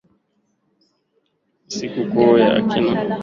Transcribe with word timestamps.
ni 1.65 1.71
siku 1.71 2.01
kuu 2.11 2.37
ya 2.37 2.49
akina 2.55 2.95
baba. 2.95 3.15